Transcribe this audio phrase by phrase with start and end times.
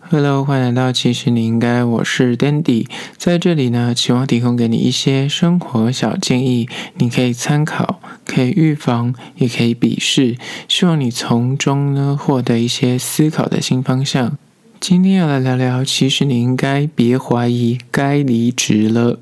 [0.00, 2.86] Hello，欢迎来到其实你应该，我是 Dandy，
[3.18, 14.38] 在这里呢，希望提供给你一些生活小建议，你可以参考，可以预防，也可以鄙视，希望你从中呢获得一些思考的新方向。
[14.80, 19.18] 今天要来聊聊，其实你应该别怀疑，该离职了。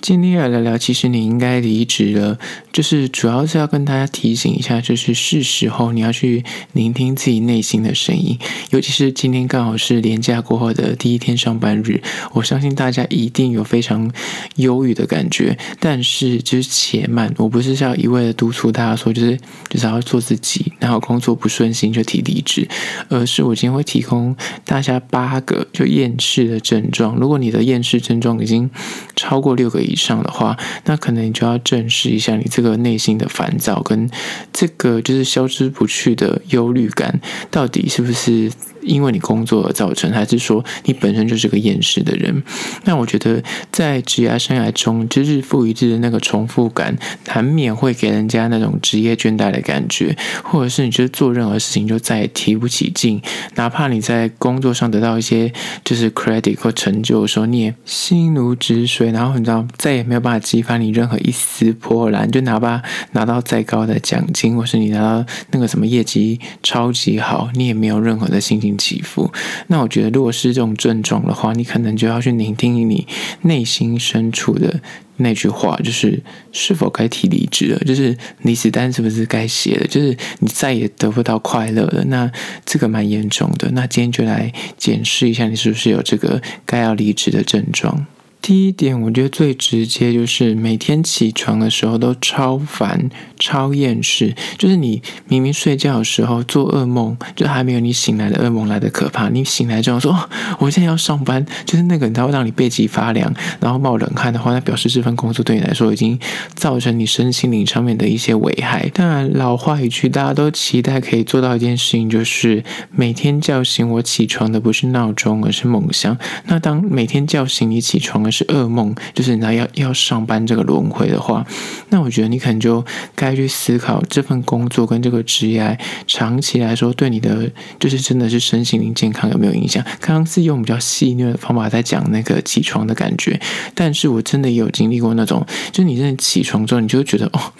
[0.00, 2.38] 今天要聊聊，其实你应该离职了。
[2.72, 6.42] 就是主要是要跟大家提醒一下，就是是时候你要去
[6.72, 8.38] 聆听自己内心的声音。
[8.70, 12.00] 尤其是今天刚好是连假过后的第一天上班日，
[12.32, 14.10] 我相信大家一定有非常
[14.56, 15.58] 忧郁的感觉。
[15.78, 22.66] 但是就是且慢，我不是要一味的督促大家说，就是就是要做自己，然后工作不顺心就提离职，
[23.10, 27.16] 而是我今天会提供大家八个就厌世的症状。
[27.16, 28.70] 如果你的厌世症状已经
[29.14, 34.08] 超过六个以以上的话，那可能你就要正视一下你这个内心的烦躁跟
[34.52, 38.50] 这个就是消失不去的忧虑感，到底是不是
[38.82, 42.42] 因为你工作而造成，还是说你本身就是个厌世的人？
[42.84, 53.20] 那我觉得在职业生涯中，就日复一日的那个重复感，难免会给人家那种职业倦怠的感觉，或者是你觉得做任何事情就再也提不起劲，
[53.54, 55.52] 哪怕你在工作上得到一些
[55.84, 69.30] 就是 credit 或成就的时候，你也心如止水，然后你知道再也没有办法激发你任何一丝波澜，就哪怕拿到再高的奖金，或是你拿到那个什么业绩超级好，你也没有任何的心情起伏。
[69.68, 73.06] 那我觉得，如果是这种症状的话，你可能就要去聆听你
[73.42, 74.80] 内心深处的
[75.16, 76.22] 那句话，就是
[76.52, 77.78] 是否该提离职了？
[77.80, 79.86] 就是离职单是不是该写了？
[79.86, 82.04] 就是你再也得不到快乐了。
[82.06, 82.30] 那
[82.64, 83.70] 这个蛮严重的。
[83.72, 88.06] 那今天就来检视一下，你是不是有这个该要离职的症状。
[88.42, 94.34] 第一点，我觉得最直接就是每天起床的时候都超烦、超厌世。
[94.56, 99.28] 就是你明明睡觉的时候做噩梦，就还没有你醒来的噩梦来的可怕。
[99.28, 106.18] 你醒来之后说：“，我现在要上班。”就是那个，它会让你背脊发凉，然后冒冷汗的话，那表示这份工作对你来说已经
[106.54, 108.88] 造成你身心灵上面的一些危害。
[108.94, 116.16] 当然，老话一句，大家都期待可以做到一件事情，就是每天叫醒我起床的不是闹钟，而是梦想。
[116.46, 121.44] 那当每天叫醒你起床的是噩梦，就是你要要上班这个轮回的话，
[121.88, 129.82] 那我觉得你可能就该去思考这份工作跟这个职业长期来说对你的就是真的是身心灵健康有没有影响？
[130.00, 133.40] 刚刚是用比较戏谑的方法在讲那个起床的感觉，
[133.74, 137.52] 但是我真的也有经历过那种，就你真的起床之后，你就会觉得哦。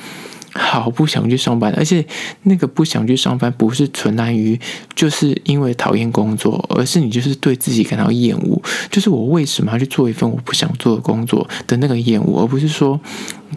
[0.52, 2.04] 好不想去上班，而且
[2.42, 4.58] 那个不想去上班不是存在于
[4.94, 13.00] 就是因为讨厌工作，而是你就是对自己感到厌恶，就是我为什么要去做一份我不想做的工作的那个厌恶，而不是说。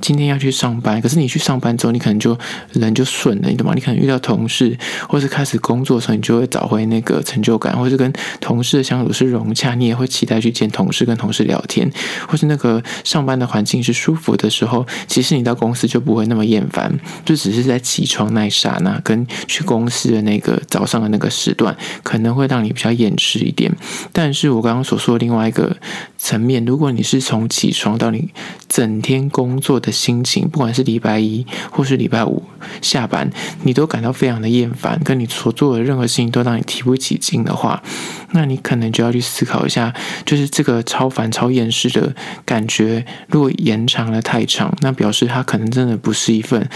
[0.02, 2.38] 今天要去上班，可是你去上班之后，你可能就
[2.72, 3.74] 人就顺了，你懂吗？
[3.76, 4.78] 你可能遇到同事，
[5.08, 11.90] 或是开始工作的时候，你就会找回那个成就感，或是跟同事的相处是融洽，你也会期待去见同事，跟同事聊天，
[12.28, 23.72] 或是那个上班的环境是舒服的时候，其实你到公司就不会那么厌烦，就只是在起床那一刹那，跟去公司的那个早上的那个时段，可能会让你比较厌世一点。
[24.12, 25.78] 但是我刚刚所说的另外一个
[26.18, 28.32] 层面，如果你是从起床到你
[28.68, 32.42] 整天工作的心情，不管是礼拜一或是礼拜五
[32.82, 33.30] 下班，
[33.62, 37.84] 你都感到非常的厌烦，跟你所做的任何事情都让你提不起劲的话，
[38.32, 39.94] 那你可能就要去思考一下，
[40.26, 46.68] 就是这个超烦、超厌世的感觉，如果延长了太长，那表示它可能真的不是一份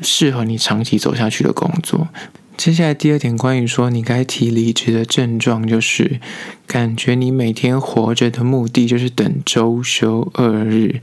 [0.00, 2.08] 适合你长期走下去的工作。
[2.56, 6.18] 接下来第二点，关于说你该提离职的症状，就是
[6.66, 11.00] 感觉你每天活着的目的就是等周休二日，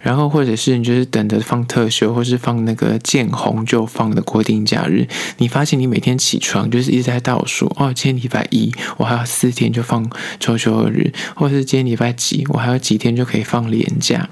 [0.00, 5.06] 然后或者是你就是等着放特休，或是放那个见红就放的国定假日。
[5.38, 14.30] 你发现你每天起床就是一直在倒数，哦，今天礼拜一，我还有四天就放周休二日，或者是今天礼拜几，我还有几天就可以放年假。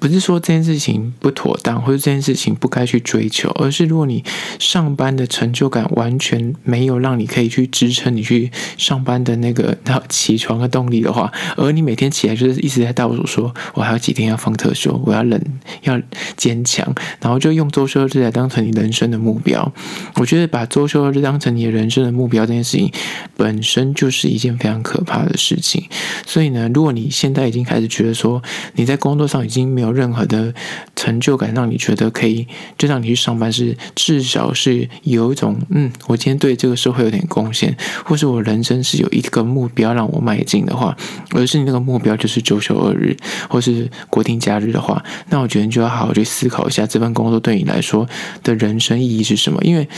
[0.00, 4.24] 不是说这件事情不妥当，或者这件事情不该去追求，而是如果你
[4.58, 9.76] 上班的成就感完全没有让你可以去支撑你去上班的那个
[10.08, 16.00] 起床的动力的话，而你每天起来就是一直在倒数，说我还有几天要放特休，我要忍，要
[16.34, 19.70] 坚强，然后就用周休日来当成你人生的目标。
[20.14, 22.90] 我觉得把周休日当成你的人生的目标这件事情
[23.36, 25.84] 本身就是一件非常可怕的事情。
[26.26, 28.42] 所以呢，如果你现在已经开始觉得说
[28.76, 30.52] 你在工作上已经没有任何的
[30.94, 32.46] 成就感，让你觉得可以，
[32.78, 40.96] 就让你去上班是至少是有一种，嗯，我今天对这个社会有点贡献，或是我人生是有一个目标让我迈进的话，
[41.34, 43.16] 而是你那个目标就是周休二日，
[43.48, 48.08] 或是国定假日的话，那我觉得你就要好好去思考一下这份工作对你来说
[48.42, 49.88] 的人生意义是什么，因为。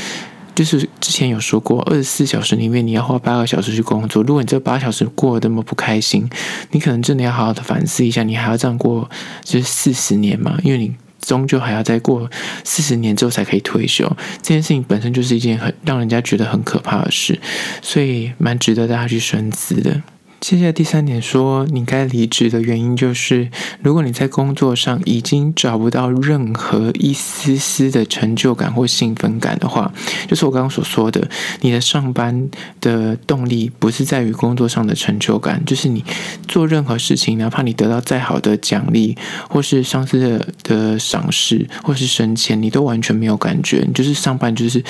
[0.55, 4.23] 就是之前有说过，二十四小时里面你要花八个小时去工作。
[4.23, 6.29] 如果你这八小时过得那么不开心，
[6.71, 9.09] 你可能真的要好好的反思一下，你还要这样过
[9.43, 10.59] 就是四十年嘛？
[10.63, 12.29] 因为你终究还要再过
[12.65, 14.05] 四十年之后才可以退休。
[14.43, 17.41] 这件事情本身就是一件很让人家觉得很可怕的事，
[17.81, 20.03] 所以蛮值得大家去深思的。
[20.43, 23.49] 接下来第三点说，你该离职的原因就是，
[23.81, 29.95] 如果你在工作上已经找不到任何一丝丝的成就感或兴奋感的话，
[30.27, 31.29] 就是我刚刚所说的，
[31.61, 32.51] 你的上班
[32.81, 36.05] 的动力不是在于工作上的成就感，就是你
[36.49, 39.17] 做任何事情，哪怕你得到再好的奖励，
[39.49, 43.85] 或是上司的的赏识，或是升迁，你都完全没有感觉。
[43.87, 44.83] 你就是上班，就是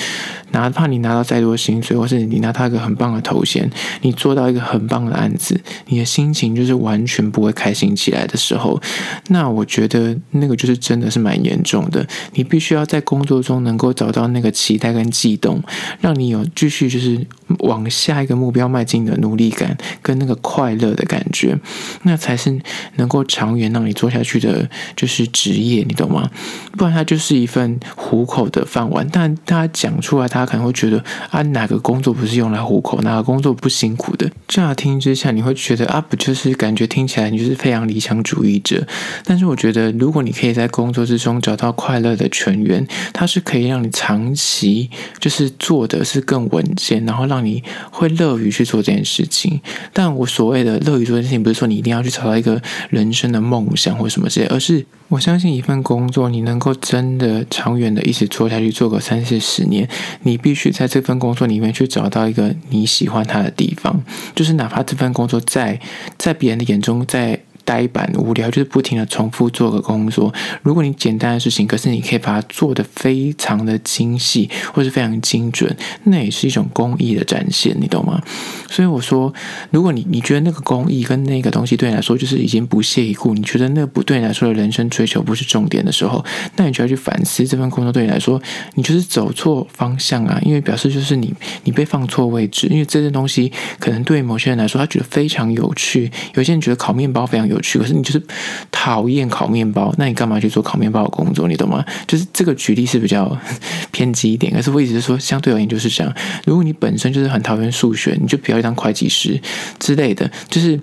[0.53, 3.71] 哪怕你拿到再多薪水，或是你拿到一个很棒的头衔，
[4.01, 5.42] 你做到一个很棒的案子。
[5.87, 8.81] 你的心情就是完全不会开心起来的时候，
[9.29, 12.07] 那我觉得那个就是真的是蛮严重的。
[12.35, 15.63] 你必须要在工作中能够找到那个期待跟悸动，
[16.01, 17.27] 让你有继续就是
[17.61, 21.59] 往下一个目标迈进的努力感跟那个快乐的感觉，
[22.03, 22.57] 那才是
[22.97, 26.31] 能够长远让你做下去的，就是职业，你懂吗？
[26.77, 29.07] 不然它就是一份糊口的饭碗。
[29.11, 33.01] 但大家讲出来，大家可能会觉得啊，哪个工作不是用来糊口？
[33.03, 34.31] 哪个工作不辛苦的？
[34.47, 38.87] 乍听之下，你会觉得啊，不就是感觉听起来你就是非常理想主义者？
[39.25, 49.61] 但是我觉得，如果你可以在工作之中找到快乐的泉源，它是可以让你长期就是做的是更稳健，然后让你会乐于去做这件事情。
[49.93, 59.89] 但我所谓的乐于做这件事情，不是说你一定要去找到一个人生的梦想或什么之类，而是我相信一份工作你能够真的长远的一直做下去，做个三四十年，
[60.23, 64.03] 你必须在这份工作里面去找到一个你喜欢它的地方，
[64.35, 65.22] 就是哪怕这份工。
[65.23, 65.81] 工作在
[66.19, 67.39] 在别人的眼中，在。
[67.65, 70.33] 呆板无聊，就是不停的重复做个工作。
[70.63, 78.23] 如果你简单的事情，可是你可以把它做得非常的精细，或是非常精准，那也是一种工艺的展现，你懂吗？
[78.71, 79.33] 所以我说，
[79.71, 86.25] 如果你你觉得那个工艺跟那个东西对你来说就是已经不屑一顾，你觉得那不对你来说的人生追求不是重点的时候，
[86.57, 88.41] 那你就要去反思这份工作对你来说，
[88.75, 90.39] 你就是走错方向啊！
[90.43, 91.33] 因为表示就是你
[91.65, 98.23] 你被放错位置，因为这件东西可能对某些人来说他觉得非常有趣，有些人觉得烤面包非常有趣，可是你就是
[98.71, 101.47] 讨厌烤面包，那你干嘛去做烤面包的工作？
[101.47, 101.85] 你懂吗？
[102.07, 103.39] 就是这个举例是比较
[103.93, 106.13] 偏激一点，可是我一直说，相对而言就是这样。
[106.45, 109.41] 如果你本身就是很讨厌数学，你就不要去当会计师
[109.79, 110.81] 之类的，就是。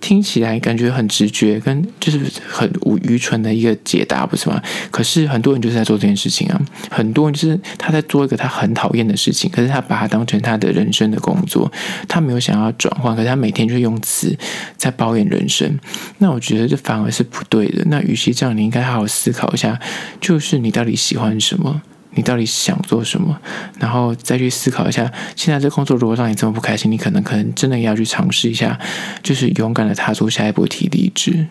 [0.00, 4.62] 听起来感觉很直觉，跟就是很无愚蠢的一个解答，不是吗？
[4.90, 6.60] 可是很多人就是在做这件事情啊，
[6.90, 11.70] 很多人就是他在做一个他很讨厌的事情，可是他把它当成他的人生的工作，
[12.06, 14.36] 他没有想要转换，可是他每天就用词
[14.76, 15.78] 在抱怨人生。
[16.18, 17.84] 那我觉得这反而是不对的。
[17.86, 19.78] 那与其这样，你应该好好思考一下，
[20.20, 21.82] 就是你到底喜欢什么？
[22.18, 23.40] 你到底想做什么？
[23.78, 28.76] 然后再去思考一下，现在这工作如果让你这么不开心，你可能可能真的要去尝试一下，
[29.22, 31.46] 就是勇敢的踏出下一步提离职。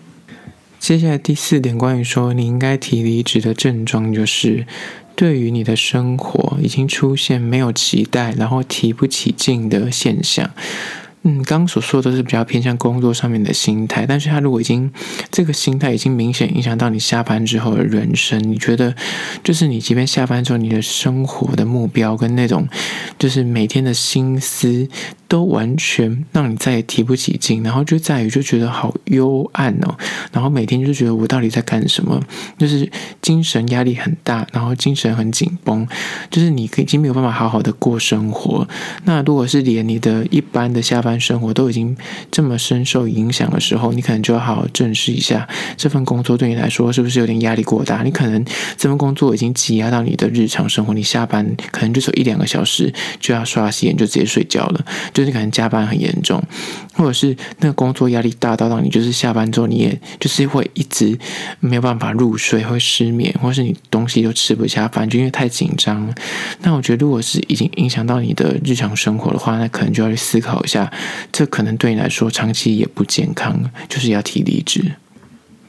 [0.78, 4.68] 接下来第四点，关于说你应该提离职的症状，就是
[5.16, 10.52] 对于你的生活已经出现没有期待，然后提不起劲的现象。
[11.30, 14.90] 嗯，刚刚所说的都是比较偏向工作上面的心态，但是他如果已经
[15.30, 18.96] 这个心态已经明显影响到你下班之后的人生，你觉得
[19.44, 22.66] 就是你即便下班之后，你的生活的目标跟那种
[23.20, 24.88] 就是每天的心思。
[25.30, 29.94] 都完全让你再也提不起劲，然后就在于就觉得好幽暗哦，
[30.32, 32.18] 然后每天就觉得我到底在干什么？
[32.58, 32.90] 就是
[33.22, 35.86] 精神压力很大，然后精神很紧绷，
[36.32, 38.66] 就是你可已经没有办法好好的过生活。
[39.04, 41.96] 那如果是连你的一般的下班生活都已经
[42.32, 48.04] 这么深受影响的时候，你可能就要好好正视一下这份工作对你来说是不是有点压力过大？
[48.04, 48.44] 你可能
[48.78, 54.86] 这份工作已经挤压到你的日常生活，你下班可能就走一两个小时就要刷洗脸就直接睡觉了。
[55.14, 56.42] 就是可能加班很严重，
[56.98, 61.18] 或者是那个工作压力大到让你就是下班之后你也就是会一直
[61.60, 66.14] 没有办法入睡，会失眠，或是你东西都吃不下饭，就因为太紧张。
[66.62, 70.92] 那我觉得如果是已经影响到你的日常生活的话，那可能就要去思考一下，
[71.32, 74.94] 这可能对你来说长期也不健康，就是要提离职。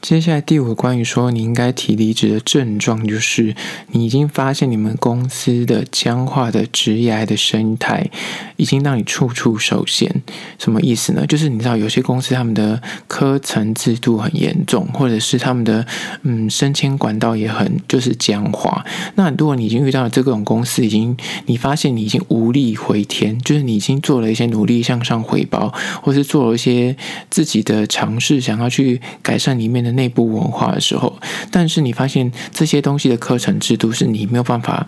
[0.01, 3.53] 接下来第五个关于说你应该提离职的症状，就是
[3.91, 8.09] 你已经发现你们公司的僵化的职业的生态，
[8.55, 10.23] 已经让你处处受限。
[10.57, 11.27] 什么意思呢？
[11.27, 15.85] 就是你知道有些公司他们的科层制度很严重，或者是他们的
[16.23, 18.85] 嗯升迁管道也很就是僵化。
[19.15, 21.15] 那如果你已经遇到了这种公司，已经
[21.45, 26.95] 你发现你已经无力回天，就是你已经做了一些努力向上回报，或是做了一些
[27.29, 29.88] 自己的尝试，想要去改善里面的。
[29.93, 31.19] 内部文化的时候，
[31.51, 34.87] 但是你发现这些东西的课程制度是你没有办法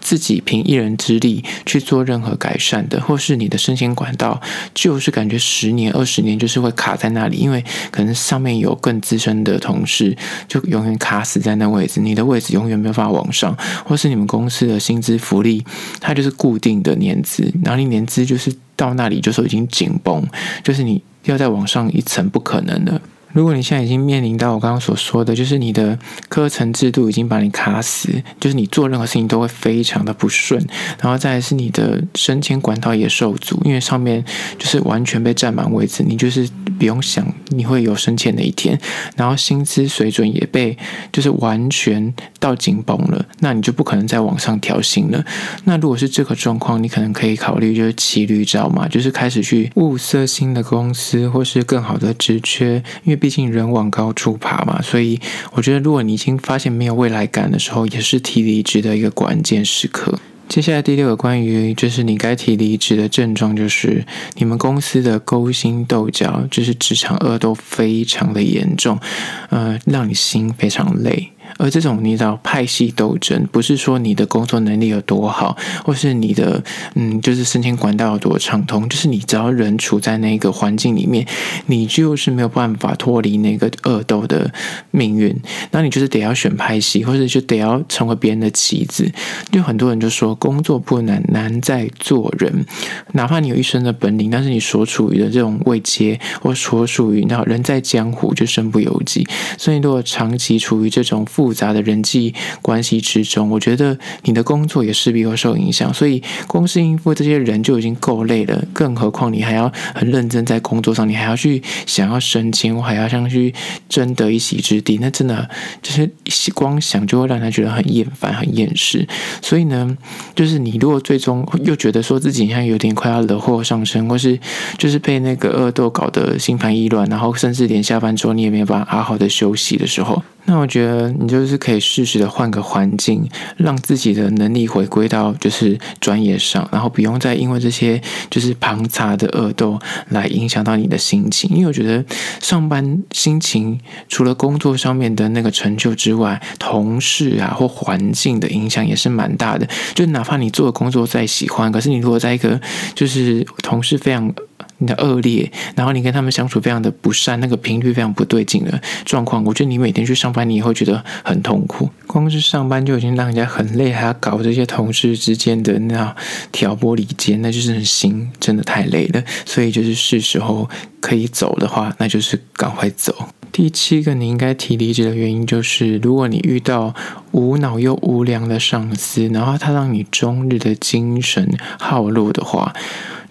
[0.00, 4.40] 自己凭一人之力去做任何改善的，或是你的升迁管道
[4.72, 15.64] 就是感觉十年、二十年就是会卡在那里，因为可能上面有更资深的同事，就永远卡死在那位置，你的位置永远没有办法往上，或是你们公司的薪资福利
[16.00, 20.24] 它就是固定的年资，然后你年资就是到那里就说已经紧绷，
[20.62, 23.00] 就是你要再往上一层不可能的。
[23.34, 25.98] 如果你现在已经面临到我刚刚所说的，就是你的
[26.28, 30.64] 科层制度已经把你卡死，就是你做任何事情都会非常的不顺，
[31.00, 34.24] 然后再来是你的升迁管道也受阻，因为上面
[34.56, 36.48] 就是完全被占满位置，你就是
[36.78, 38.78] 不用想你会有升迁的一天，
[39.16, 40.78] 然后薪资水准也被
[41.10, 45.24] 就是完全到紧绷了，那你就不可能再往上调薪了。
[45.64, 53.23] 那如果是这个状况，你可能可以考虑就是骑驴找马，就是开始去物色新的公司或是更好的职缺，因为。
[53.24, 55.18] 毕竟人往高处爬嘛，所以
[55.52, 60.18] 我觉得，如果你已经发现没有未来感的时候，也是提离职的一个关键时刻。
[60.46, 64.04] 接下来第六个关于就是你该提离职的症状，就是
[64.34, 69.00] 你们公司的勾心斗角，就是职场恶斗非常的严重，
[69.48, 71.30] 呃，让你心非常累。
[71.58, 76.62] 而这种你知道派系斗争，不是说你的工作能力有多好，或是你的
[76.94, 81.26] 嗯，就是升迁管道有多畅通，就是你只要人处在那个环境里面，
[81.66, 84.52] 你就是没有办法脱离那个恶斗的
[84.90, 85.34] 命运。
[85.70, 89.10] 那你就是得要选派系，或者就得要成为别人的棋子。
[89.50, 92.64] 就很多人就说，工作不难，难在做人。
[93.12, 99.26] 哪怕你有一身的本领，但是你所处于的这种位阶，或所属于那人在江湖就身不由己。
[99.58, 105.92] 所以，如果长期处于这种负复杂的人际关系之中，我觉得你的工作也势必会受影响。
[105.92, 113.52] 所以，公司应付这些人就已经够累了，更何况你还要很认真在工作上，你还要去想要升迁，我还要想去
[113.90, 115.46] 争得一席之地，那真的
[115.82, 116.10] 就是
[116.54, 119.06] 光想就会让他觉得很厌烦、很厌世。
[119.42, 119.94] 所以呢，
[120.34, 124.40] 就是你如果最终又觉得说自己像有点快要惹祸上身，或是
[124.78, 130.22] 就是被那个恶斗搞得心烦意乱，然后甚至连下班之后你也没有办法好好的休息的时候。
[130.46, 139.78] 那我觉得你就是可以适时的换个环境，让自己的能力回归到就是专业上，然后不用再因为这些就是庞杂的恶斗
[140.10, 141.48] 来影响到你的心情。
[141.50, 142.04] 因为我觉得
[142.40, 149.66] 上班心情除了工作上面的那个成就之外，同事啊或环境的影响也是蛮大的。
[149.94, 152.60] 就哪怕你做的工作再喜欢，可是你如果在一个
[152.94, 154.34] 就是同事非常。
[154.78, 161.88] 你的恶劣，然后你跟他们相处非常的不善，那个频率非常不对劲的状况，我觉得你每天去上班，你也会觉得很痛苦。
[162.06, 166.14] 光是上班就已经让人家很累，还要搞这些同事之间的那
[166.52, 169.22] 挑拨离间，那就是心真的太累了。
[169.44, 170.68] 所以就是是时候
[171.00, 173.28] 可以走的话，那就是赶快走。
[173.52, 176.92] 第七个你应该提离职的原因就是，如果你遇到
[177.30, 182.74] 无脑又无良的上司，然后他让你终日的精神耗落的话。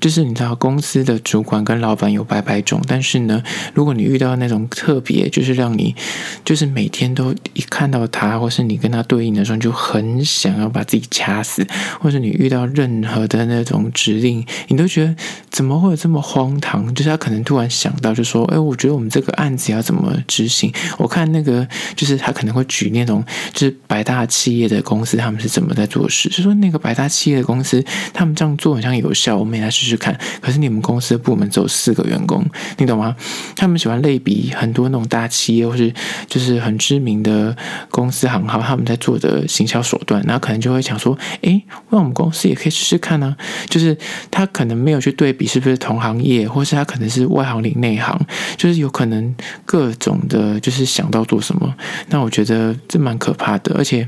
[0.03, 3.41] 就是你知道，公司的主管跟老板有百百种，但是呢，
[3.73, 5.95] 如果你遇到那种特别，就是让你，
[6.43, 11.65] 就是每天都一看到他，或是你跟他对应的时候，就很想要把自己掐死，
[12.01, 15.15] 或者你遇到任何的那种指令，你都觉得
[15.49, 16.93] 怎么会有这么荒唐？
[16.93, 20.69] 就是他可能突然想到，就说：“哎，我觉得我们这个案子要怎么执行？
[20.97, 26.27] 我看那个，就是他可能会举那种，就是百大企业的公司，他们是怎么在做事？
[26.27, 27.81] 就说那个百大企业的公司，
[28.11, 32.43] 他们这样做好像有效，我们也来试试。”去看，可是你们公司的部门只有四个员工，
[32.77, 33.15] 你懂吗？
[33.55, 35.93] 他们喜欢类比很多那种大企业，或是
[36.27, 37.55] 就是很知名的
[37.89, 43.35] 公司行号，他们在做的行销手段，然后可能就会想说，诶，那我们公司也可以试试看呢。
[43.69, 43.95] 就是
[44.31, 48.19] 他可能没有去对比是不是同行业，或是他可能是外行领内行，
[48.57, 49.35] 就是有可能
[49.65, 51.73] 各种的，就是想到做什么。
[52.09, 54.07] 那我觉得这蛮可怕的，而且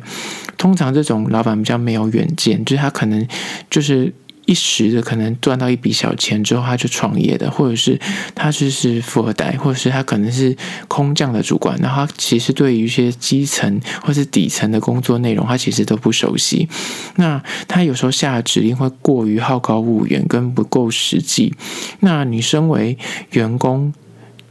[0.57, 3.27] 通常这种老板比较没有远见，就是他可能
[3.69, 4.13] 就是。
[4.45, 7.99] 一时的可能赚到一笔小钱之后，他就创业的，或者是
[8.33, 10.55] 他就是富二代，或者是他可能是
[10.87, 16.67] 空降的主管，那他其实对于一些基层或是底层的工作内容，他其实都不熟悉。
[17.15, 21.53] 那他有时候下的指令会过于好高骛远，跟不够实际。
[21.99, 22.97] 那你身为
[23.31, 23.93] 员工，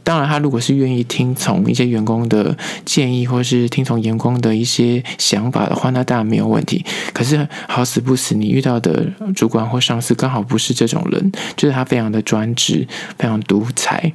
[0.05, 6.85] 当然，他如果是愿意听从一些员工的建议，或是听从员工的一些想法的话，那当然没有问题。
[7.11, 14.13] 可是好死不死，你遇到的主管或上司刚好不是这种人，就是他非常的专制，非常独裁。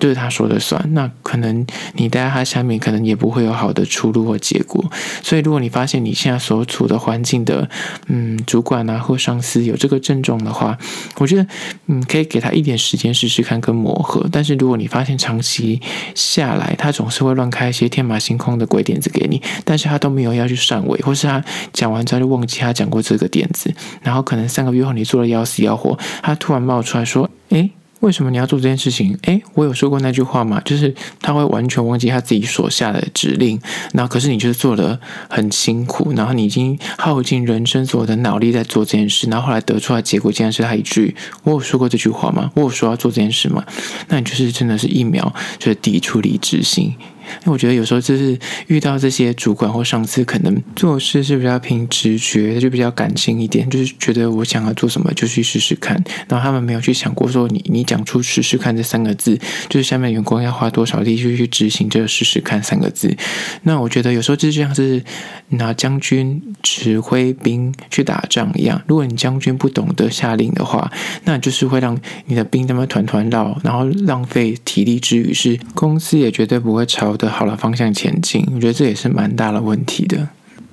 [0.00, 4.90] 就是他说的算，那可能你待在他下面，可能也不会有好的出路或结果。
[5.22, 7.68] 所以，如果你发现你现在所处的环境的，
[8.06, 10.76] 嗯，主管啊或上司有这个症状的话，
[11.18, 11.46] 我觉得，
[11.86, 14.26] 嗯，可以给他一点时间试试看跟磨合。
[14.32, 15.80] 但是，如果你发现长期
[16.14, 27.70] 下来，他总是会乱开一些天马行空的鬼点子给你，但是他都没有要去上位，或是他讲完之后就忘记他讲过这个点子，然后可能三个月后你做了要死要活，他突然冒出来说，诶。
[28.00, 29.18] 为什么你要做这件事情？
[29.22, 30.60] 诶，我有说过那句话吗？
[30.64, 33.60] 就是他会完全忘记他自己所下的指令，
[33.92, 41.14] 那可是你就是做的很辛苦，然后你已经耗尽人生所有的脑力在做这件事，然后后来得出来结果竟然是他一句
[41.44, 42.50] ：“我有说过这句话吗？
[42.54, 43.64] 我有说要做这件事吗？”
[44.08, 46.94] 那你就是真的是一秒就是抵触理智性。
[47.42, 63.16] 因为我觉得有时候就是遇到这些主管或上司，可能做事是比较凭直觉，就比较感性一点，就是觉得我想要做什么就去试试看，然后他们没有去想过说你你讲出“试试看”这三个字，就是下面员工要花多少力气去执行这个“试试看”三个字。
[63.62, 65.02] 那我觉得有时候就像是
[65.50, 70.90] 拿将军指挥兵去打仗一样，如果你将军不懂得下令的话，
[71.24, 80.30] 那就是会让你的兵他们团团绕，然后浪费体力之余，是公司也绝对不会朝的好的方向前进，我觉得这也是蛮大的问题的。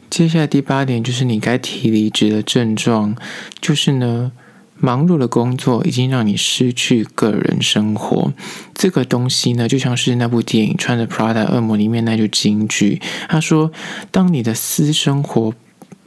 [0.10, 3.16] 接下来第八点就是你该提离职的症状，
[3.60, 4.32] 就是呢，
[4.80, 8.32] 忙碌的工作已经让你失去个人生活。
[8.74, 13.72] 这个东西呢，就像是那部电影《穿着 Prada 恶魔》里面那句金句，他说
[14.10, 15.54] ：“当你的私生活。”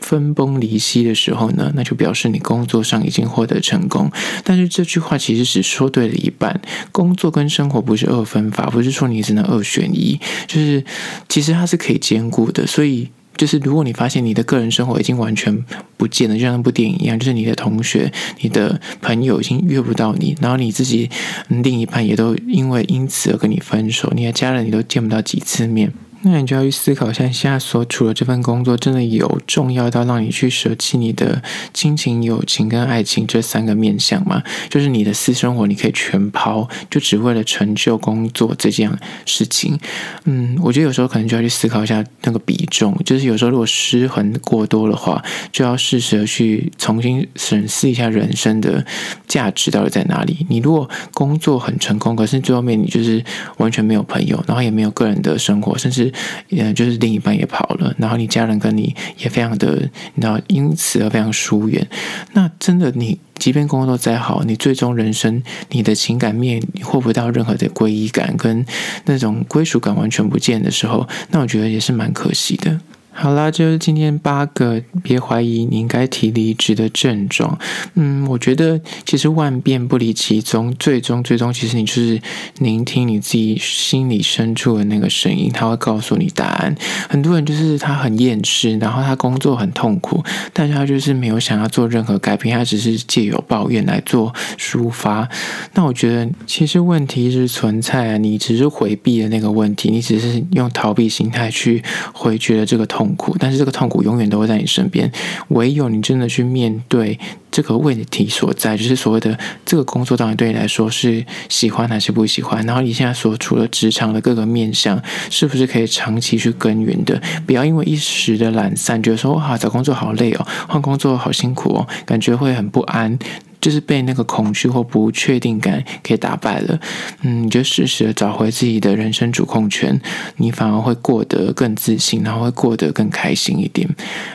[0.01, 4.11] 分崩离析的时候呢，那就表示你工作上已经获得成功。
[4.45, 6.61] 但是这句话其实只说对了一半，
[6.93, 10.85] 工作跟生活不是二分法，不是说你只能二选一，就是
[11.29, 12.67] 其实它是可以兼顾的。
[12.67, 15.65] 所以就是如果你发现你的个人生活已经完全
[15.97, 21.09] 不见了，就像那部电影一样，就是你的同学、你的朋友已经约不到你，然后你自己
[21.49, 25.93] 另一半也都因为因此而跟你分手，你的家人你都见不到几次面。
[26.23, 34.43] 那你就要去思考一下，现在所处的这份工作真的有重要到让你去舍弃你的亲情、友情跟爱情这三个面向吗？
[34.69, 38.91] 就是你的私生活你可以全抛，就只为了成就工作这件
[39.25, 39.79] 事情。
[40.25, 48.85] 嗯，我觉得有时候可能就要去思考一下那个比重，就是有时候如果失衡过多的话，就要适时的去重新审视一下人生的
[49.27, 50.45] 价值到底在哪里。
[50.51, 53.25] 你如果工作很成功，可是最后面你就是
[53.57, 56.10] 完全没有朋友，然后也没有个人的生活，甚至
[56.49, 61.87] 也就是另一半也跑了，然后你家人跟你也非常的，你知道，因此而非常疏远。
[62.33, 68.65] 那真的，你即便工作再好，你最终人生你的情感面你获不到任何的归依感，跟
[69.07, 72.81] 那种归属感完全不见的时候，那我觉得也是蛮可惜的。
[73.23, 77.59] 好啦，就是今天八个别怀疑你应该提离职的症状。
[77.93, 82.19] 嗯，我觉得其实万变不离其宗，最终最终其实你就是
[82.61, 86.75] 聆听你自己心里深处的那个声音，他会告诉你答案。
[87.11, 95.29] 很多人就是他很厌世，然后他工作很痛苦，但是他就是没有想要做任何改变，他只是借由抱怨来做抒发。
[95.75, 103.10] 那我觉得其实问题是存在啊，你只是回避了那个问题，你只是用逃避心态去回绝了这个痛。
[103.17, 105.11] 苦，但是这个痛苦永远都会在你身边。
[105.49, 107.19] 唯有你真的去面对
[107.51, 112.65] 这个问题所在，就是所谓的这个工作到底对你来说是喜欢还是不喜欢？
[112.67, 117.21] 然后你现在所处的职场的各个面向，是不是可以长期去耕耘的？
[117.47, 123.19] 不要因为一时的懒散，觉得说哇，找工作好累哦，换工作好辛苦哦，感觉会很不安。
[123.61, 126.81] 就是被那个恐惧或不确定感给打败了，
[127.23, 130.01] 嗯，你就适时的找回自己的人生主控权，
[130.37, 133.89] 你反而会过得更自信，然后会过得更开心一点。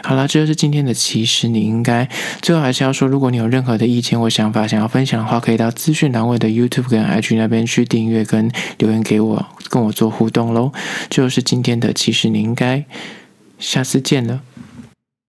[0.04, 2.08] 好了，这就是今天的其实你应该。
[2.42, 10.72] 最后还是要说，如果你有任何的意见或想法想要分享的话，可以到资讯栏位的 YouTube 跟 IG 那边去订阅跟留言给我，跟我做互动喽。
[11.10, 12.86] 这就是今天的其实你应该，
[13.58, 14.42] 下次见了。